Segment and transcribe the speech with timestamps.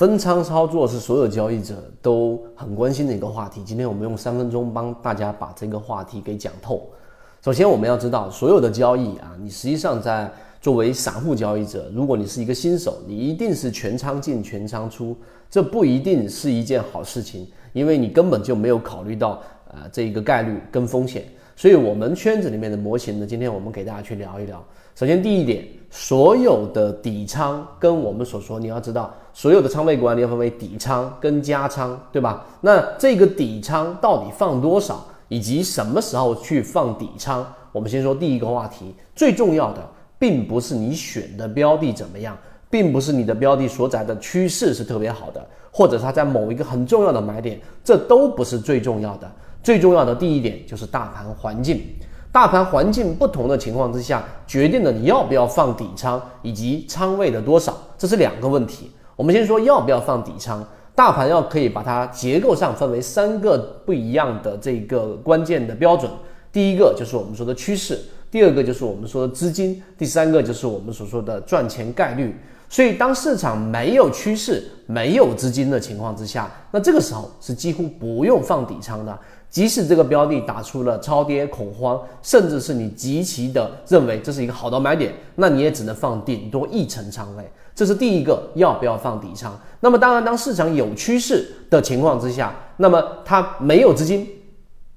[0.00, 3.62] 分仓操作是所有交易者都很关心的一个话题。
[3.62, 6.88] 今天我们用三分钟帮大家把这个话题给讲透。
[7.44, 15.14] 首先，我们要知道，所有的交易啊，你实际上在作为散户交易者，如果你是一个新手，你一定是全仓进全仓出，
[15.50, 21.26] 这不一定是一件好事情，因为你根本就没有考虑到呃这一个概率跟风险。
[21.60, 24.64] 所以，我们圈子里面的模型呢，今天我们给大家去聊一聊。
[24.94, 32.46] 首先，第一点，所有的底仓跟我们所说，你要知道，所有的仓位管理要分为底仓跟加仓，对吧？
[32.62, 37.46] 那这个底仓到底放多少，以及什么时候去放底仓？
[37.72, 39.86] 我们先说第一个话题，最重要的
[40.18, 42.34] 并不是你选的标的怎么样，
[42.70, 49.30] 并不是你的标的所在的趋势是特别好的，或者它在某一个很重要的买点，这都不是最重要的。
[49.62, 51.82] 最重要的第一点就是大盘环境，
[52.32, 58.90] 大盘环境不同的情况之下，决定了你要不要放底仓以及仓位的多少，这是两个问题。
[59.16, 66.10] 我们先说要不要放底仓，大盘要可以把它结构上分为三个不一样的这个关键的标准，
[66.50, 67.98] 第一个就是我们说的趋势，
[68.30, 72.34] 第二个就是我们说的资金，第三个就是我们所说的赚钱概率。
[72.72, 79.18] 所以，当市场没有趋势、没有资金的情况之下，那这个时候是几乎不用放底仓的。
[79.50, 87.44] 即使这个标的打出了超跌恐慌，甚至是你极其的认为这是一个好的买点，那你也只能放顶多一层仓位。
[87.74, 89.58] 这是第一个要不要放底仓。
[89.80, 94.28] 那么，当然，当市场有趋势的情况之下，那么它没有资金，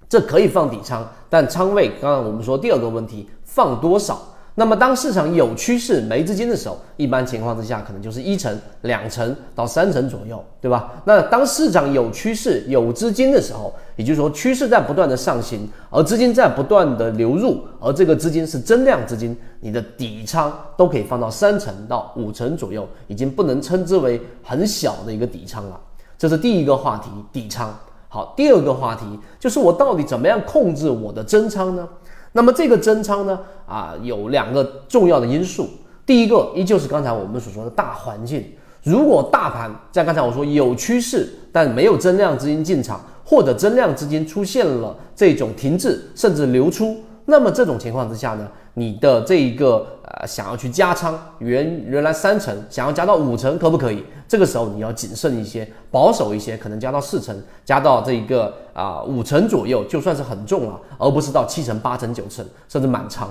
[0.08, 4.22] 这可以放底仓，但仓位，刚刚我们说第二个问题，放多少？
[4.56, 11.02] 那么，当市场有趋势没资金的时候，一般情况之下可能就是一成、两成到三成左右，对吧？
[11.06, 25.80] 那当市场有趋势、有资金的时候，也就是说趋势在不断的上行，而资金在不断的流入，而这个资金是增量资金，你的底仓都可以放到三成到五成左右，已经不能称之为很小的一个底仓了。
[26.16, 27.76] 这是第一个话题，底仓。
[28.08, 29.04] 好，第二个话题
[29.40, 31.90] 就是我到底怎么样控制我的增仓呢？
[32.34, 35.70] 那么这个增仓呢，啊，有两个重要的因素。
[36.06, 38.46] 第一个依旧是刚才我们所说的大环境。
[38.84, 46.98] 如果大盘在刚才我说有趋势，但没有增量资金进场，或者增量资金出现了这种停滞甚至流出。
[47.26, 54.04] 那么这种情况之下呢，你的这一个呃想要去加仓，原原来三成想要加到五成，可不可以？
[54.28, 63.30] 这个时候你要谨慎一些，保守一些，可能加到四成，加到这一个啊五成左右，就算是很重了，而不是到七成、八成、九成，甚至满仓。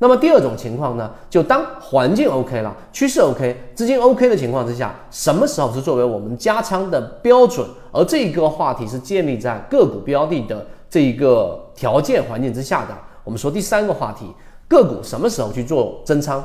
[0.00, 7.64] 那么第二种情况呢，就当环境 OK 了，趋势 OK，资金 OK 的情况之下，什么时候是作为我们加仓的标准？
[7.92, 12.96] 而这个话题是建立在个股标的的这一个条件环境之下的。
[13.28, 14.24] 我们说第三个话题，
[14.66, 16.42] 个股什么时候去做增仓？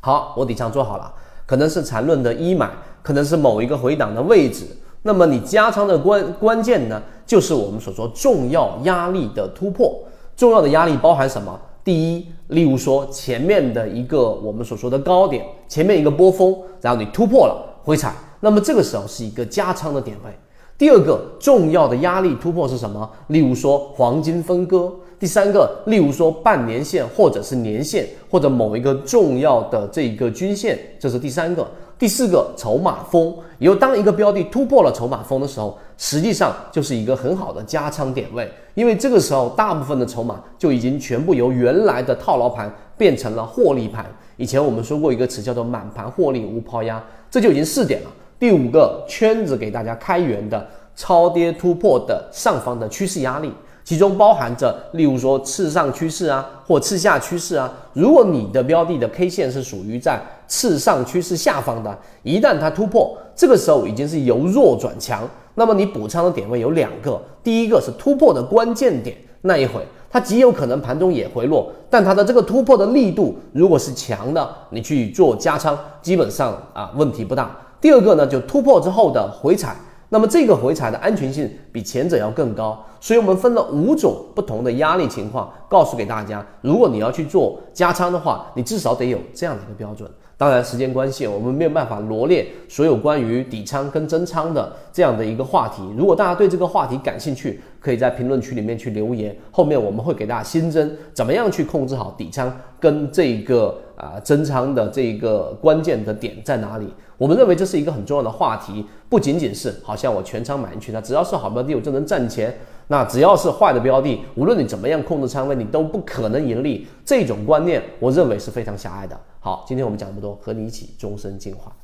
[0.00, 1.12] 好，我底仓做好了，
[1.44, 2.70] 可能是缠论的一买，
[3.02, 4.64] 可能是某一个回档的位置。
[5.02, 9.92] 那么你加仓的关关键呢，就是我们所说重要压力的突破。
[10.36, 11.60] 重要的压力包含什么？
[11.82, 20.30] 第一，例如说前面的一个我们所说的高点，前面一个波峰，然后你突破了回踩，那么这个时候是一个加仓的点位。
[20.78, 23.10] 第二个重要的压力突破是什么？
[23.26, 24.94] 例如说黄金分割。
[25.18, 31.68] 第三个，例如说半年线或者是年线，或者某一个重要的这一个均线，这是第三个。
[31.98, 33.34] 第四个，筹码峰。
[33.58, 44.06] 有当一个标的突破了筹码峰的时候，实际上就是一个很好的加仓点位，因为这个时候大部分的筹码就已经全部由原来的套牢盘变成了获利盘。
[44.36, 48.10] 以前我们说过一个词叫做满盘获利无抛压，这就已经四点了。
[48.38, 57.72] 第五个圈子给大家开源的超跌突破的上方的趋势压力，其中包含着，例如说次上趋势啊，或次下趋势啊。
[57.92, 77.56] 如果你的标的的 K 线是属于在次上趋势下方的，一旦它突破，这个时候已经是由弱转强，那么你补仓的点位有两个，第一个是突破的关键点，那一会它极有可能盘中也回落，但它的这个突破的力度如果是强的，你去做加仓，基本上啊问题不大。
[77.80, 79.76] 第二个呢，就突破之后的回踩，
[80.08, 90.10] 那么这个回踩的安全性比前者要更高，所以我们分了五种不同的压力情况，告诉给大家，如果你要去做加仓的话，你至少得有这样的一个标准。
[90.38, 95.82] 当然，时间关系，我们没有办法罗列所有关于底仓跟增仓的这样的一个话题。
[95.96, 106.86] 如果大家对这个话题感兴趣，可以在评论区里面去留言，后面我们会给大家新增怎么样去控制好底仓跟这个啊增仓的这个关键的点在哪里。
[107.16, 112.56] 我们认为这是一个很重要的话题，不仅仅是好像我全仓买进去，它只要是好标的我就能赚钱。
[112.86, 116.86] 那只要是坏的标的，无论你怎么样控制仓位，你都不可能盈利。
[117.04, 119.18] 这种观念，我认为是非常狭隘的。
[119.40, 121.74] 好，今天我们讲这么多，和你一起终身进化。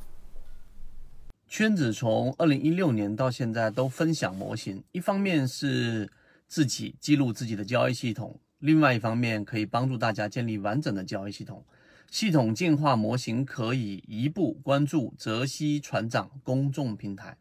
[1.47, 6.11] 圈子从二零一六年到现在都分享模型，一方面是
[6.47, 11.63] 自己记录自己的交易系统，另外一方面可以帮助大家建立完整的交易系统。
[12.11, 17.37] 系统进化模型可以移步关注泽西船长公众平台。